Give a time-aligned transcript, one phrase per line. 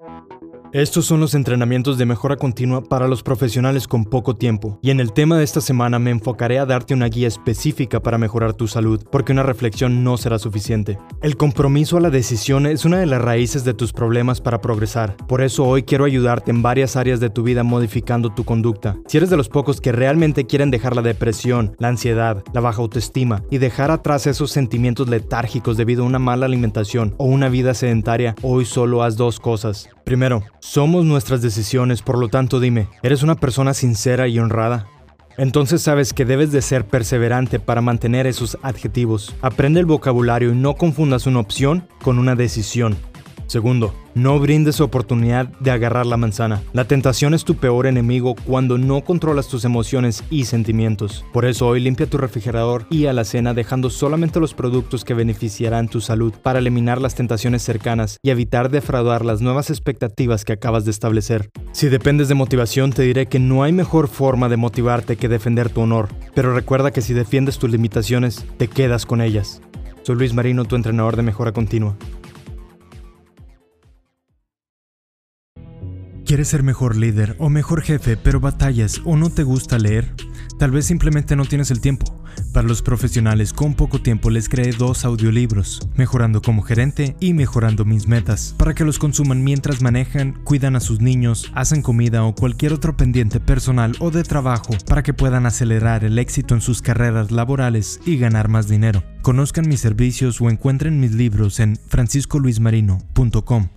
[0.00, 0.63] Thank you.
[0.74, 4.98] Estos son los entrenamientos de mejora continua para los profesionales con poco tiempo, y en
[4.98, 8.66] el tema de esta semana me enfocaré a darte una guía específica para mejorar tu
[8.66, 10.98] salud, porque una reflexión no será suficiente.
[11.22, 15.16] El compromiso a la decisión es una de las raíces de tus problemas para progresar,
[15.28, 18.96] por eso hoy quiero ayudarte en varias áreas de tu vida modificando tu conducta.
[19.06, 22.82] Si eres de los pocos que realmente quieren dejar la depresión, la ansiedad, la baja
[22.82, 27.74] autoestima y dejar atrás esos sentimientos letárgicos debido a una mala alimentación o una vida
[27.74, 29.88] sedentaria, hoy solo haz dos cosas.
[30.04, 34.86] Primero, somos nuestras decisiones, por lo tanto dime, ¿eres una persona sincera y honrada?
[35.38, 39.34] Entonces sabes que debes de ser perseverante para mantener esos adjetivos.
[39.40, 42.96] Aprende el vocabulario y no confundas una opción con una decisión.
[43.46, 46.62] Segundo, no brindes oportunidad de agarrar la manzana.
[46.72, 51.24] La tentación es tu peor enemigo cuando no controlas tus emociones y sentimientos.
[51.32, 55.14] Por eso hoy limpia tu refrigerador y a la cena dejando solamente los productos que
[55.14, 60.52] beneficiarán tu salud para eliminar las tentaciones cercanas y evitar defraudar las nuevas expectativas que
[60.52, 61.50] acabas de establecer.
[61.72, 65.70] Si dependes de motivación te diré que no hay mejor forma de motivarte que defender
[65.70, 69.60] tu honor, pero recuerda que si defiendes tus limitaciones, te quedas con ellas.
[70.02, 71.96] Soy Luis Marino, tu entrenador de mejora continua.
[76.34, 80.12] ¿Quieres ser mejor líder o mejor jefe, pero batallas o no te gusta leer?
[80.58, 82.06] Tal vez simplemente no tienes el tiempo.
[82.52, 87.84] Para los profesionales con poco tiempo les creé dos audiolibros, Mejorando como gerente y Mejorando
[87.84, 92.34] mis metas, para que los consuman mientras manejan, cuidan a sus niños, hacen comida o
[92.34, 96.82] cualquier otro pendiente personal o de trabajo, para que puedan acelerar el éxito en sus
[96.82, 99.04] carreras laborales y ganar más dinero.
[99.22, 103.68] Conozcan mis servicios o encuentren mis libros en franciscoluismarino.com.